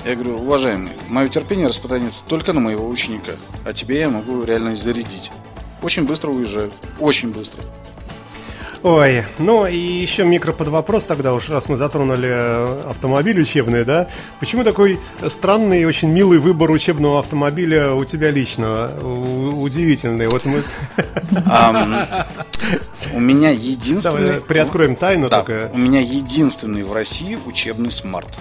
[0.06, 3.32] Я говорю, уважаемый, мое терпение распространяется только на моего ученика,
[3.66, 5.30] а тебе я могу реально зарядить.
[5.82, 7.62] Очень быстро уезжают, очень быстро.
[8.82, 13.84] Ой, ну и еще микро под вопрос тогда уж, раз мы затронули э, автомобиль учебный,
[13.84, 14.08] да?
[14.38, 18.90] Почему такой странный и очень милый выбор учебного автомобиля у тебя личного?
[19.02, 20.28] У- удивительный.
[20.28, 20.62] Вот мы
[23.12, 24.40] у меня единственный...
[24.40, 25.28] приоткроем тайну
[25.74, 28.38] у меня единственный в России учебный смарт.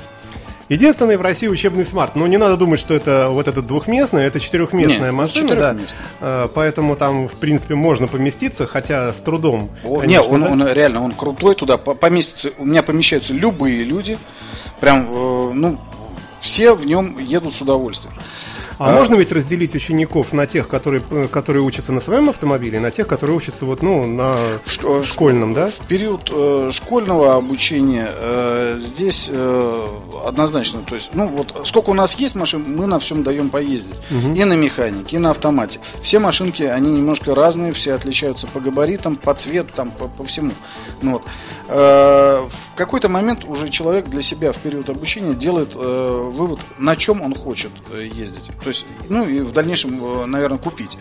[0.70, 2.16] Единственный в России учебный смарт.
[2.16, 5.76] Но не надо думать, что это вот этот двухместный, это четырехместная Не, машина, да.
[6.22, 9.70] Э, Поэтому там, в принципе, можно поместиться, хотя с трудом.
[9.84, 10.50] О, конечно, не, он, да?
[10.52, 14.20] он реально, он крутой, туда по- поместится, у меня помещаются любые люди,
[14.80, 15.80] прям, э, ну,
[16.40, 18.14] все в нем едут с удовольствием.
[18.82, 22.80] А можно ведь разделить учеников на тех, которые, э, которые учатся на своем автомобиле, и
[22.80, 25.68] на тех, которые учатся вот, ну, на шко- школьном, да?
[25.70, 29.88] В период э, школьного обучения э, здесь э,
[30.28, 33.96] однозначно, то есть, ну вот сколько у нас есть машин, мы на всем даем поездить.
[34.12, 35.80] И на механике, и на автомате.
[36.02, 40.52] Все машинки, они немножко разные, все отличаются по габаритам, по цвету, там, по, по всему.
[41.02, 41.24] Ну, вот.
[41.68, 46.96] Э, в какой-то момент уже человек для себя в период обучения делает э, вывод, на
[46.96, 48.50] чем он хочет э, ездить.
[48.64, 50.98] То есть, ну и в дальнейшем, э, наверное, купить.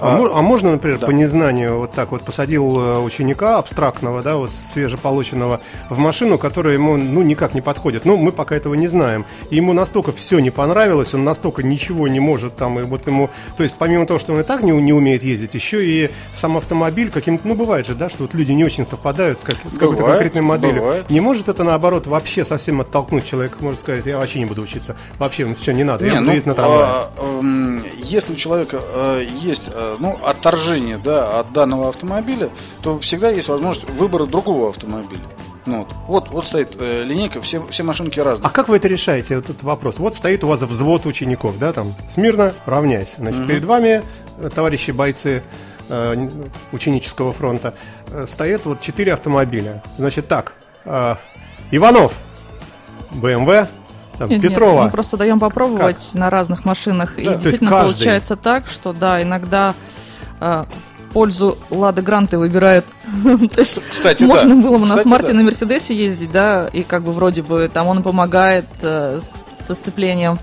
[0.00, 1.06] А, мо- а можно, например, да.
[1.06, 6.74] по незнанию вот так вот посадил э, ученика абстрактного, да, вот свежеполученного в машину, которая
[6.74, 8.04] ему, ну, никак не подходит.
[8.04, 9.24] Ну, мы пока этого не знаем.
[9.50, 13.30] И ему настолько все не понравилось, он настолько ничего не может там, и вот ему,
[13.56, 16.56] то есть помимо того, что он и так не, не умеет ездить, еще и сам
[16.56, 19.78] автомобиль каким-то, ну, бывает же, да, что вот люди не очень совпадают с, как- с
[19.78, 20.82] какой-то конкретной моделью.
[20.82, 21.10] бывает.
[21.10, 24.96] Не может это, наоборот, вообще совсем оттолкнуть человека, может сказать, я вообще не буду учиться.
[25.18, 26.84] Вообще, все, не надо, я Не, буду ну, на трамвае.
[26.84, 32.50] а, эм, если у человека э, есть э, ну, отторжение да, от данного автомобиля,
[32.82, 35.20] то всегда есть возможность выбора другого автомобиля.
[35.66, 35.88] Ну, вот.
[36.06, 38.46] Вот, вот стоит э, линейка, все, все машинки разные.
[38.46, 39.98] А как вы это решаете, вот этот вопрос?
[39.98, 43.16] Вот стоит у вас взвод учеников, да, там, смирно, равняйся.
[43.18, 44.02] Значит, перед вами,
[44.38, 45.42] э, товарищи бойцы
[45.88, 46.28] э,
[46.72, 47.74] ученического фронта,
[48.08, 49.82] э, стоят вот четыре автомобиля.
[49.96, 50.52] Значит, так,
[50.84, 51.16] э,
[51.70, 52.14] Иванов,
[53.10, 53.68] БМВ,
[54.18, 54.84] там, Нет, нет, Петрова.
[54.84, 57.18] мы просто даем попробовать на разных машинах.
[57.18, 57.92] И то есть действительно каждый.
[57.94, 59.74] получается так, что да, иногда
[60.40, 60.66] а,
[61.08, 62.84] в пользу Лады Гранты выбирают.
[63.90, 67.70] Кстати, можно было бы на смарте на Мерседесе ездить, да, и как бы вроде бы
[67.72, 69.20] там он помогает э,
[69.58, 70.38] со сцеплением,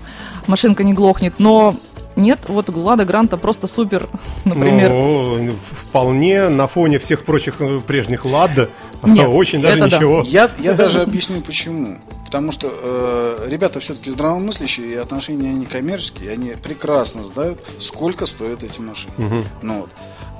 [0.46, 1.76] машинка не глохнет, но
[2.16, 4.08] нет, вот Лада Гранта просто супер,
[4.44, 4.90] например.
[4.90, 8.50] Ну, вполне на фоне всех прочих э, прежних лад,
[9.04, 9.86] Нет, очень даже да.
[9.86, 10.22] ничего.
[10.24, 11.98] Я, я даже объясню почему.
[12.26, 18.62] Потому что э, ребята все-таки здравомыслящие, и отношения они коммерческие, они прекрасно знают, сколько стоят
[18.62, 19.46] эти машины.
[19.60, 19.90] Ну, вот.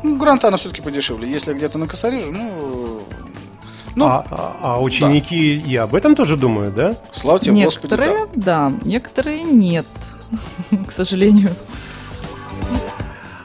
[0.02, 1.30] Ну, гранта она все-таки подешевле.
[1.30, 3.02] Если где-то на косарежу, ну,
[3.94, 6.96] ну а, а- а ученики и об этом тоже думают, да?
[7.12, 7.96] слава тебе, Господи, да.
[7.96, 9.86] Некоторые, да, некоторые нет,
[10.88, 11.54] к сожалению.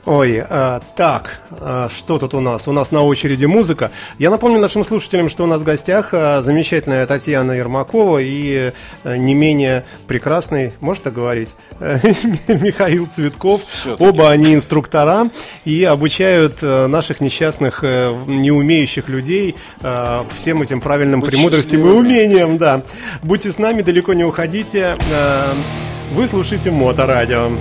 [0.07, 2.65] Ой, а, так, а, что тут у нас?
[2.69, 3.91] У нас на очереди музыка.
[4.17, 8.71] Я напомню нашим слушателям, что у нас в гостях а, замечательная Татьяна Ермакова и
[9.03, 11.57] а, не менее прекрасный, можно так говорить,
[12.47, 13.63] Михаил Цветков.
[13.69, 14.01] Всё-таки.
[14.01, 15.29] Оба они инструктора
[15.65, 21.81] и обучают а, наших несчастных, э, не умеющих людей а, всем этим правильным Быть премудростям
[21.81, 22.57] и умениям.
[22.57, 22.81] Да.
[23.23, 24.95] Будьте с нами, далеко не уходите.
[25.11, 25.53] А,
[26.13, 27.51] Вы слушаете Моторадио.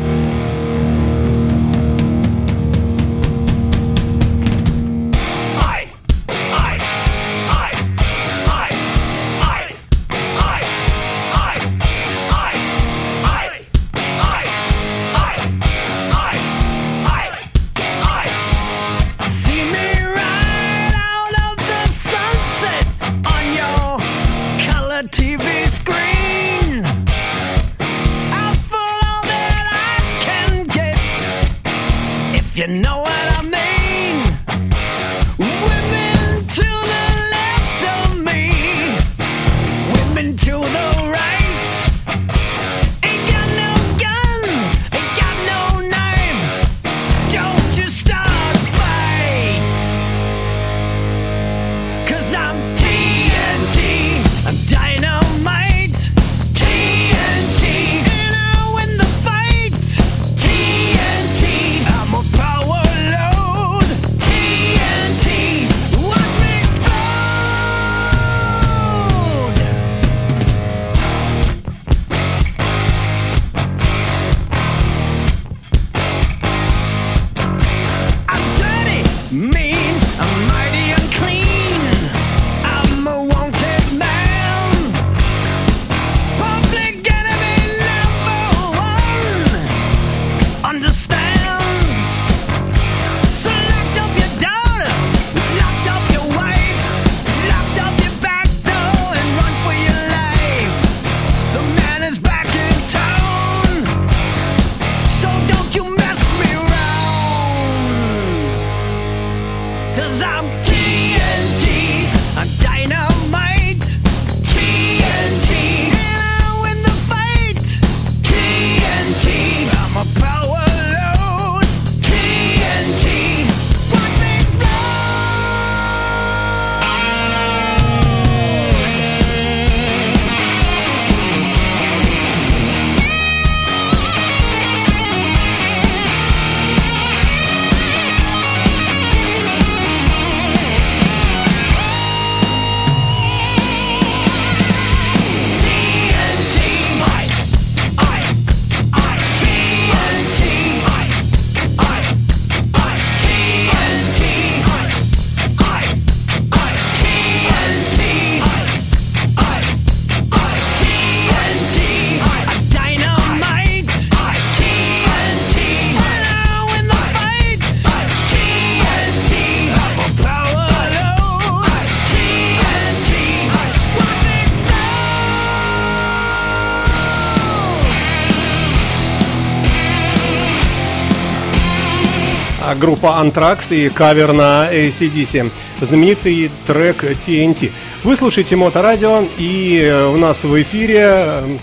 [182.79, 185.51] Группа Anthrax и кавер на ACDC.
[185.81, 187.73] Знаменитый трек TNT.
[188.05, 191.59] Вы слушаете Моторадио, и э, у нас в эфире э,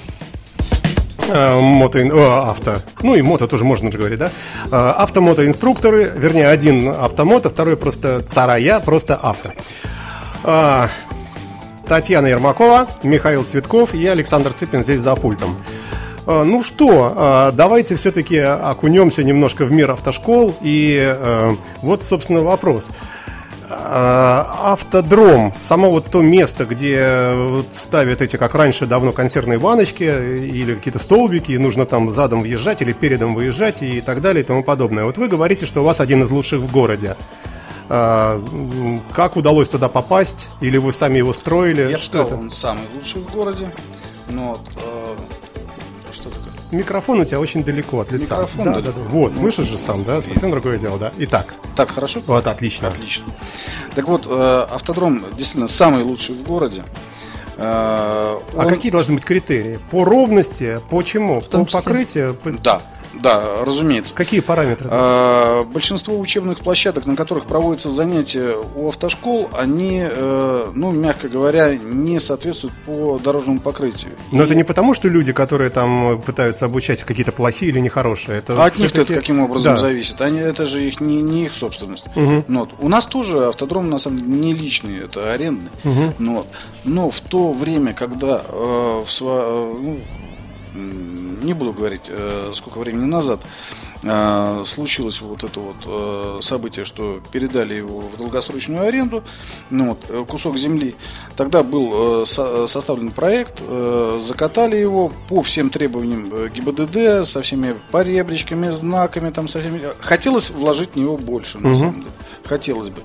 [1.27, 4.31] э, мото, о, авто, ну и мото тоже можно же говорить, да?
[4.71, 9.51] Э, Автомотоинструкторы, вернее, один автомото, второй просто вторая, просто авто.
[11.87, 15.57] Татьяна Ермакова, Михаил Цветков и Александр Цыпин здесь за пультом.
[16.25, 20.55] А, Ну что, а, давайте все-таки окунемся немножко в мир автошкол.
[20.61, 22.91] И э, вот, собственно, вопрос.
[23.69, 27.33] А, Автодром, само вот то место, где
[27.71, 32.81] ставят эти, как раньше, давно консервные баночки или какие-то столбики, и нужно там задом въезжать
[32.81, 35.05] или передом выезжать и так далее и тому подобное.
[35.05, 37.15] Вот вы говорите, что у вас один из лучших в городе.
[37.89, 38.41] А,
[39.13, 40.49] Как удалось туда попасть?
[40.61, 41.89] Или вы сами его строили?
[41.91, 43.67] Я Что сказал, он самый лучший в городе.
[44.29, 44.61] Но
[46.77, 48.33] Микрофон у тебя очень далеко от лица.
[48.35, 48.91] Микрофон да, далеко.
[48.91, 49.09] да, да.
[49.09, 50.21] Вот, Ну, слышишь же сам, да?
[50.21, 51.11] Совсем другое дело, да.
[51.19, 52.21] Итак, Так, хорошо?
[52.25, 52.87] вот отлично.
[52.89, 53.25] Отлично.
[53.95, 56.83] Так вот, э, автодром действительно самый лучший в городе.
[57.57, 59.79] Э, А он- какие должны быть критерии?
[59.91, 61.39] По ровности, по чему?
[61.41, 61.65] по числе.
[61.79, 62.33] покрытию?
[62.33, 62.81] По- Да.
[63.21, 64.13] Да, разумеется.
[64.13, 64.89] Какие параметры?
[64.91, 71.75] А, Большинство учебных площадок, на которых проводятся занятия у автошкол, они, э, ну, мягко говоря,
[71.75, 74.13] не соответствуют по дорожному покрытию.
[74.31, 78.39] Но И это не потому, что люди, которые там пытаются обучать, какие-то плохие или нехорошие.
[78.39, 79.81] Это А от них-то это каким образом Да.
[79.81, 80.19] зависит?
[80.21, 82.05] Они, это же их не, не их собственность.
[82.15, 82.69] Ну вот.
[82.79, 85.69] У нас тоже автодром на самом деле не личный, это арендный.
[86.19, 86.47] Ну вот.
[86.83, 89.99] Но в то время, когда э, в сва- э, ну,
[91.43, 93.41] не буду говорить, э, сколько времени назад
[94.03, 99.23] э, случилось вот это вот э, событие, что передали его в долгосрочную аренду,
[99.69, 100.95] ну вот, кусок земли.
[101.35, 103.61] Тогда был со- составлен проект,
[104.21, 109.81] закатали его по всем требованиям ГИБДД, со всеми поребричками, знаками, там, со всеми.
[109.99, 112.11] Хотелось вложить в него больше, на самом деле.
[112.45, 113.01] Хотелось бы.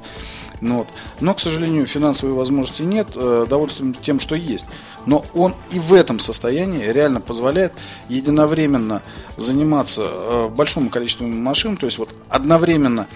[0.60, 0.88] Ну вот.
[1.20, 4.66] Но, к сожалению, финансовой возможности нет, э, довольствуем тем, что есть.
[5.06, 7.72] Но он и в этом состоянии реально позволяет
[8.08, 9.02] единовременно
[9.36, 13.06] заниматься э, большому количеству машин, то есть вот одновременно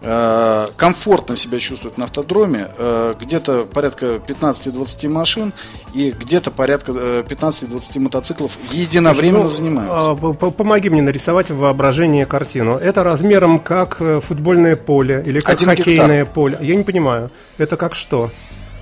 [0.00, 5.52] э, комфортно себя чувствовать на автодроме, э, где-то порядка 15-20 машин
[5.94, 10.10] и где-то порядка э, 15-20 мотоциклов единовременно Ну, занимаются.
[10.10, 12.76] а, Помоги мне нарисовать в воображении картину.
[12.76, 16.56] Это размером как футбольное поле или как Один хоккейное поле.
[16.60, 17.30] Я не понимаю.
[17.58, 18.30] Это как что?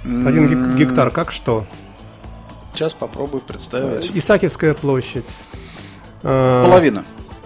[0.05, 1.67] Один гек- гектар как что?
[2.81, 4.11] Сейчас попробую представить.
[4.15, 5.31] Исаакиевская площадь.
[6.23, 7.05] Э, Половина.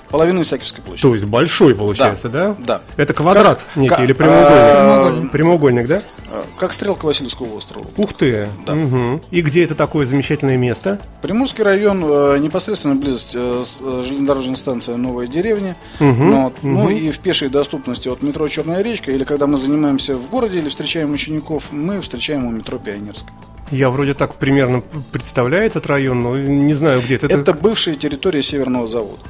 [0.08, 1.02] Половина Исаакиевской площади.
[1.02, 2.54] То есть большой получается, да?
[2.60, 2.82] Да.
[2.96, 4.52] Это квадрат Как- некий как- или прямоугольник?
[4.52, 5.32] Прямоугольник.
[5.32, 6.02] Прямоугольник, да?
[6.32, 7.84] Э, Как стрелка Васильевского острова.
[7.96, 8.48] Ух ты.
[8.64, 8.76] Да.
[8.76, 9.22] Мгм.
[9.32, 11.00] И где это такое замечательное место?
[11.20, 15.74] Приморский район, э, непосредственно близость э, с- э, железнодорожная станция Новая деревня.
[15.98, 16.52] Ну, вот.
[16.62, 20.60] Ну и в пешей доступности от метро Черная речка, или когда мы занимаемся в городе
[20.60, 23.34] или встречаем учеников, мы встречаем у метро Пионерская.
[23.70, 27.26] Я вроде так примерно представляю этот район, но не знаю, где это.
[27.26, 29.22] Это бывшая территория Северного завода.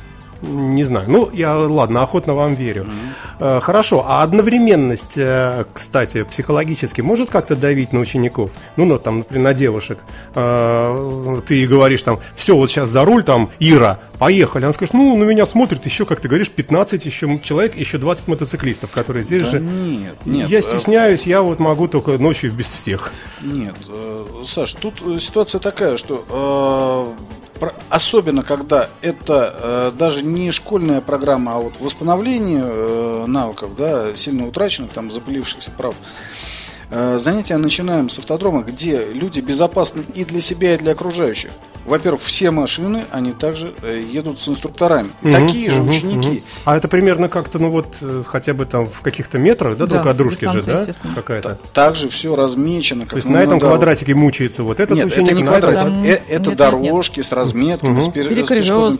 [0.47, 1.05] Не знаю.
[1.09, 2.87] Ну, я, ладно, охотно вам верю.
[3.41, 4.05] Э, Хорошо.
[4.07, 8.51] А одновременность, э, кстати, психологически может как-то давить на учеников?
[8.77, 9.99] Ну, ну, там, например, на девушек.
[10.35, 14.65] Э, Ты говоришь там, все, вот сейчас за руль, там, Ира, поехали.
[14.65, 18.29] Она скажет, ну, на меня смотрит еще, как ты говоришь, 15 еще человек, еще 20
[18.29, 19.61] мотоциклистов, которые здесь Да же...
[19.61, 20.49] нет, нет.
[20.51, 23.13] Я стесняюсь, я вот могу только ночью без всех.
[23.43, 23.75] Нет,
[24.45, 27.15] Саш, тут ситуация такая, что
[27.89, 34.47] особенно когда это э, даже не школьная программа, а вот восстановление э, навыков, да, сильно
[34.47, 35.95] утраченных, там, запылившихся прав.
[36.91, 41.51] Э, Занятия начинаем с автодрома, где люди безопасны и для себя, и для окружающих.
[41.87, 45.11] Во-первых, все машины, они также э, едут с инструкторами.
[45.23, 46.29] И такие же Мгм, ученики.
[46.29, 46.43] мгм.
[46.65, 49.93] А это примерно как-то, ну вот, э, хотя бы там в каких-то метрах, да, Да,
[49.97, 51.15] друг от дружки же, да, естественно.
[51.15, 51.59] какая-то?
[51.75, 53.03] Также все размечено.
[53.03, 55.49] Как То есть на этом дорог- квадратике мучается вот этот Нет, ученик, это не этом-
[55.61, 58.91] квадратик, Там- э- это нет, дорожки с разметками, с, пер- с переходом.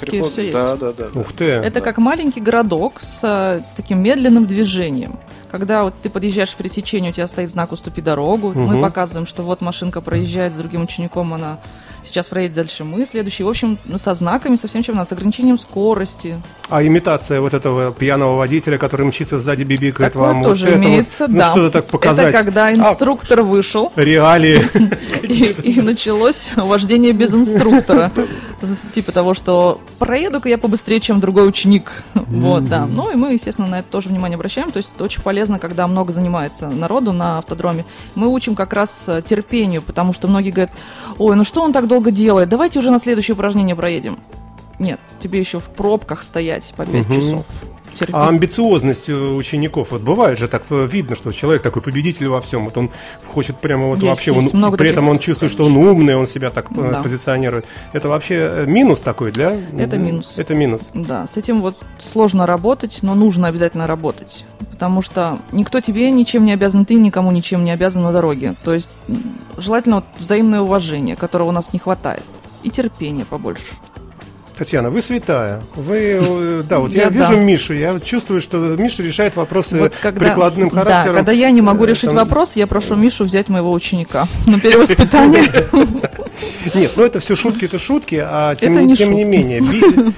[0.45, 0.53] есть.
[0.53, 1.05] Да, да, да.
[1.15, 1.21] да.
[1.21, 1.45] Ух ты.
[1.45, 5.19] Это как маленький городок с таким медленным движением.
[5.55, 9.45] Когда вот ты подъезжаешь к пересечению, у тебя стоит знак «Уступи дорогу», мы показываем, что
[9.45, 11.59] вот машинка проезжает с другим учеником, она
[12.03, 13.45] сейчас проедет дальше мы, следующий.
[13.45, 16.43] В общем, ну, со знаками, со всем чем надо, с ограничением скорости.
[16.75, 21.29] А имитация вот этого пьяного водителя, который мчится сзади бибикает Такое вам тоже вот имеется,
[21.29, 21.45] ну да.
[21.45, 22.35] что-то так показать.
[22.35, 24.61] Это когда инструктор вышел, Реалии.
[25.23, 28.11] и, и началось вождение без инструктора.
[28.91, 31.93] Типа того, что проеду-ка я побыстрее, чем другой ученик.
[32.15, 32.87] Вот, да.
[32.87, 34.73] Ну и мы, естественно, на это тоже внимание обращаем.
[34.73, 37.85] То есть это очень полезно, когда много занимается народу на автодроме.
[38.17, 40.73] Мы учим как раз э, терпению, потому что многие говорят,
[41.19, 44.19] ой, ну что он так долго делает, давайте уже на следующее упражнение проедем.
[44.79, 47.45] Нет, тебе еще в пробках стоять по 5 часов.
[47.95, 48.13] Терпи.
[48.13, 52.41] А амбициозность у учеников, вот бывает же так э, видно, что человек такой победитель во
[52.41, 52.91] всем, вот он
[53.25, 54.93] хочет прямо вот Есть, вообще, есть он, при таких.
[54.95, 57.01] этом он чувствует, что он умный, он себя так э, Да.
[57.03, 57.67] позиционирует.
[57.93, 59.57] Это вообще э, минус такой, да?
[59.79, 60.35] Это минус.
[60.39, 60.91] Это минус.
[60.93, 64.45] Да, с этим вот сложно работать, но нужно обязательно работать.
[64.73, 68.57] Потому что никто тебе ничем не обязан, ты никому ничем не обязан на дороге.
[68.65, 68.91] То есть
[69.57, 72.25] желательно вот взаимное уважение, которого у нас не хватает.
[72.65, 73.75] И терпение побольше.
[74.57, 75.63] Татьяна, вы святая.
[75.75, 77.41] Вы, э, да, вот я, Я вижу да.
[77.41, 81.17] Мишу, я чувствую, что Миша решает вопросы Вот когда, прикладным да, характером.
[81.17, 84.61] когда я не могу Э, решить там- вопрос, я прошу Мишу взять моего ученика на
[84.61, 85.43] перевоспитание.
[86.75, 89.63] Нет, ну это все шутки, это шутки, а тем, Это не тем не менее,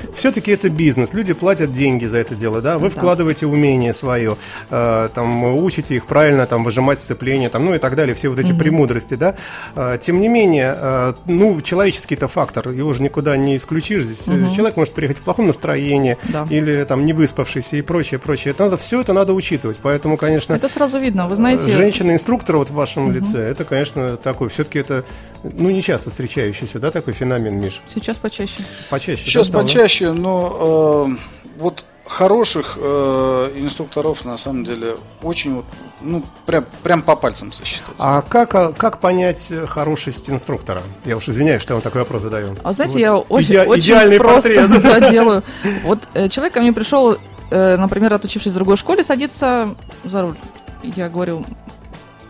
[0.16, 1.12] все-таки это бизнес.
[1.14, 2.78] Люди платят деньги за это дело, да.
[2.78, 4.36] Вы вкладываете умение свое,
[4.70, 8.38] э, там учите их правильно, там выжимать сцепление, там, ну и так далее, все вот
[8.38, 9.34] эти премудрости, да.
[9.74, 14.04] Э, тем не менее, э, ну человеческий-то фактор, его же никуда не исключишь.
[14.04, 16.46] Здесь э, человек может приехать в плохом настроении Да.
[16.50, 18.52] или там не выспавшийся и прочее, прочее.
[18.52, 20.54] Это надо все это надо учитывать, поэтому, конечно.
[20.54, 21.26] Это сразу видно.
[21.28, 25.04] Вы знаете, Женщина-инструктор вот в вашем лице, это, конечно, такой, все-таки это,
[25.42, 27.80] ну, не часто встречающийся, да, такой феномен, Миш?
[27.92, 28.62] Сейчас почаще.
[28.90, 29.24] Почаще.
[29.24, 29.62] да, Сейчас стало?
[29.62, 35.64] почаще, но э, вот хороших э, инструкторов на самом деле очень вот,
[36.00, 37.94] ну, прям, прям по пальцам сосчитать.
[37.98, 40.82] А как, а как понять хорошесть инструктора?
[41.04, 42.56] Я уж извиняюсь, что я вам такой вопрос задаю.
[42.62, 45.10] А знаете, Вот я очень, иде- очень идеальный просто портрет.
[45.10, 45.42] делаю.
[45.84, 47.16] Вот э, человек ко мне пришел,
[47.50, 50.36] э, например, отучившись в другой школе, садится за руль.
[50.82, 51.44] Я говорю,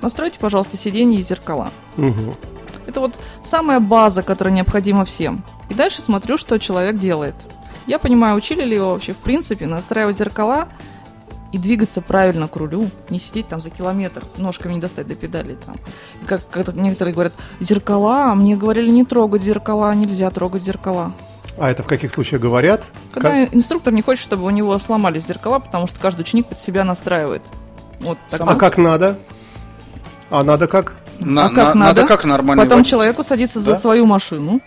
[0.00, 1.70] настройте, пожалуйста, сиденье и зеркала.
[1.96, 2.34] Мгм.
[2.86, 5.44] Это вот самая база, которая необходима всем.
[5.68, 7.34] И дальше смотрю, что человек делает.
[7.86, 10.68] Я понимаю, учили ли его вообще в принципе настраивать зеркала
[11.52, 15.56] и двигаться правильно к рулю, не сидеть там за километр, ножками не достать до педали
[15.64, 15.76] там.
[16.26, 21.12] Как, как некоторые говорят, зеркала, мне говорили не трогать зеркала, нельзя трогать зеркала.
[21.58, 22.84] А это в каких случаях говорят?
[23.14, 26.84] Когда инструктор не хочет, чтобы у него сломались зеркала, потому что каждый ученик под себя
[26.84, 27.42] настраивает.
[28.00, 28.18] Вот.
[28.38, 29.16] А как надо?
[30.28, 30.94] А надо как?
[31.18, 32.06] На- а как на- надо?
[32.06, 32.90] как нормально Потом водить.
[32.90, 33.76] человеку садиться за Да?
[33.76, 34.60] свою машину.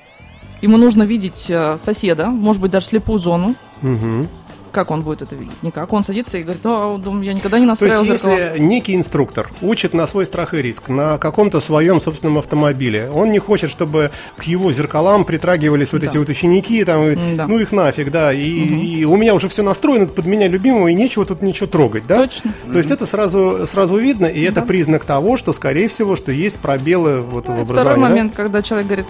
[0.62, 3.56] Ему нужно видеть э, соседа, может быть, даже слепую зону.
[3.82, 4.28] Мгм.
[4.72, 5.64] Как он будет это видеть?
[5.64, 5.92] Никак.
[5.94, 8.38] Он садится и говорит, а, дум, я никогда не То настраивал есть, зеркала.
[8.40, 13.32] если некий инструктор учит на свой страх и риск на каком-то своем собственном автомобиле, он
[13.32, 16.08] не хочет, чтобы к его зеркалам притрагивались вот Да.
[16.08, 17.48] эти вот ученики, там, М-да.
[17.48, 20.94] ну их нафиг, да, и, и у меня уже все настроено под меня любимого, и
[20.94, 22.18] нечего тут ничего трогать, да?
[22.28, 22.52] Точно.
[22.72, 26.60] То есть это сразу, сразу видно, и это признак того, что, скорее всего, что есть
[26.60, 27.82] пробелы вот в Ну, и образовании.
[27.82, 28.10] Второй да?
[28.10, 29.08] момент, когда человек говорит,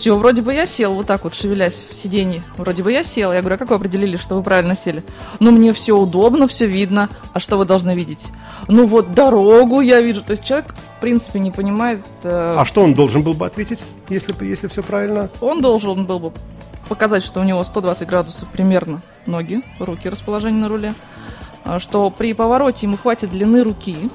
[0.00, 3.34] все, вроде бы я сел, вот так вот шевелясь в сиденье, вроде бы я сел.
[3.34, 5.04] Я говорю, а как вы определили, что вы правильно сели?
[5.40, 7.10] Ну, мне все удобно, все видно.
[7.34, 8.28] А что вы должны видеть?
[8.66, 10.22] Ну, вот дорогу я вижу.
[10.22, 12.00] То есть человек, в принципе, не понимает...
[12.22, 15.28] э, А что он должен был бы ответить, если, если все правильно?
[15.42, 16.32] Он должен был бы
[16.88, 20.94] показать, что у него 120 градусов примерно ноги, руки, расположение на руле,
[21.64, 24.08] а, что при повороте ему хватит длины руки.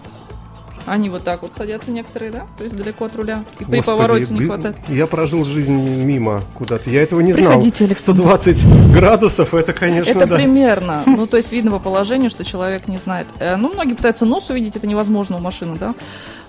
[0.85, 3.43] Они вот так вот садятся некоторые, да, то есть далеко от руля.
[3.59, 4.75] И при Господи, повороте не хватает.
[4.87, 6.89] Я прожил жизнь мимо куда-то.
[6.91, 7.53] Я этого не знал.
[7.53, 8.21] Приходите, Александр.
[8.21, 10.35] 120 градусов, это, конечно, Это да.
[10.35, 11.01] примерно.
[11.07, 13.25] Ну, то есть видно по положению, что человек не знает.
[13.39, 15.95] Э, Ну, многие пытаются нос увидеть, это невозможно у машины, да.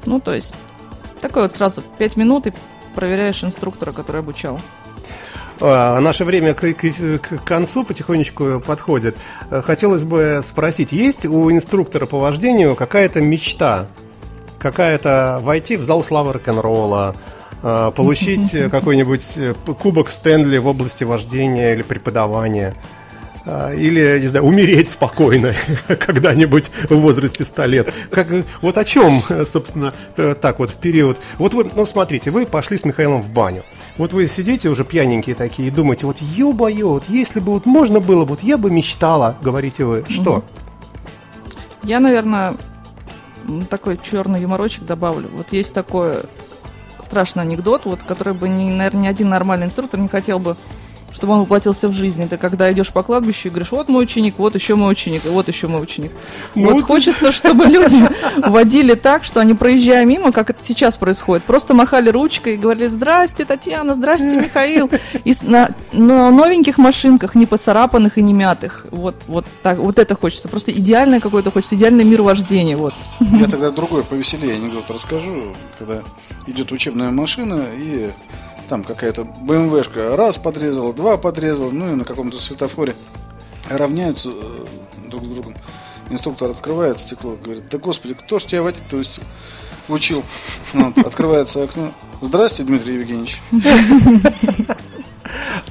[0.05, 0.55] Ну, то есть
[1.23, 2.53] такой вот сразу 5 минут и
[2.95, 4.61] проверяешь инструктора, который обучал.
[5.61, 9.17] А, Наше время к, к- к концу потихонечку подходит.
[9.51, 13.87] Э, Хотелось бы спросить, есть у инструктора по вождению какая-то мечта?
[14.59, 17.15] Какая-то войти в зал славы рок-н-ролла,
[17.63, 22.75] э, получить какой-нибудь э, кубок Стэнли в области вождения или преподавания?
[23.45, 25.53] Э, Или, не знаю, умереть спокойно
[25.89, 27.95] когда-нибудь в возрасте 100 лет.
[28.11, 28.29] Как,
[28.63, 31.19] вот о чем, собственно, так вот в период.
[31.39, 33.63] Вот вы, ну смотрите, вы пошли с Михаилом в баню.
[33.99, 38.01] Вот вы сидите уже пьяненькие такие и думаете, вот ё-моё, вот если бы вот можно
[38.01, 40.05] было, бы, вот я бы мечтала, говорите вы.
[40.09, 40.43] Что?
[41.85, 42.57] Я, наверное,
[43.69, 45.29] такой черный юморочек добавлю.
[45.33, 46.23] Вот есть такой
[47.01, 50.57] страшный анекдот, вот, который бы, ни, наверное, ни один нормальный инструктор не хотел бы,
[51.17, 52.23] чтобы он воплотился в жизнь.
[52.23, 55.29] Это когда идешь по кладбищу и говоришь, вот мой ученик, вот еще мой ученик, и
[55.29, 56.13] вот еще мой ученик.
[56.55, 58.07] Ну, вот это- хочется, чтобы люди
[58.47, 62.87] водили так, что они, проезжая мимо, как это сейчас происходит, просто махали ручкой и говорили,
[62.87, 64.91] здрасте, Татьяна, здрасте, Михаил.
[65.25, 68.85] И на, на новеньких машинках, не поцарапанных и не мятых.
[68.91, 70.49] Вот, вот, так, вот это хочется.
[70.49, 72.77] Просто идеальное какое-то хочется, идеальный мир вождения.
[72.77, 72.93] Вот.
[73.21, 76.03] Я тогда другой повеселее анекдот расскажу, когда
[76.47, 78.11] идет учебная машина и
[78.69, 82.95] там какая-то БМВшка раз подрезала, два подрезала, ну и на каком-то светофоре
[83.69, 84.65] равняются э,
[85.09, 85.55] друг с другом.
[86.11, 89.21] Инструктор открывает стекло, говорит, да господи, кто ж тебя водить-то уч-
[89.89, 90.23] учил?
[90.73, 91.93] Вот, открывается окно.
[92.21, 93.43] Здрасте, Дмитрий Евгеньевич.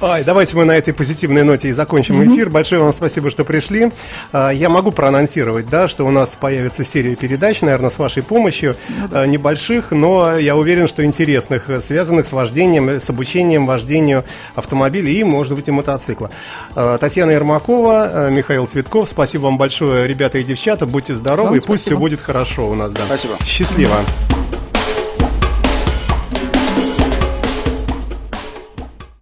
[0.02, 2.50] Ай, давайте мы на этой позитивной ноте и закончим эфир.
[2.50, 3.92] Большое вам спасибо, что пришли.
[4.30, 8.76] А, Я могу проанонсировать, да, что у нас появится серия передач, наверное, с вашей помощью,
[9.10, 14.24] а, небольших, но я уверен, что интересных, э, связанных с вождением, э, с обучением вождению
[14.54, 16.30] автомобиля и, может быть, и мотоцикла.
[16.74, 21.56] А, Татьяна Ермакова, э, Михаил Цветков, спасибо вам большое, ребята и девчата, будьте здоровы, Вам
[21.56, 22.00] и пусть все спасибо.
[22.00, 23.00] будет хорошо у нас, да.
[23.06, 23.34] Спасибо.
[23.44, 23.96] Счастливо.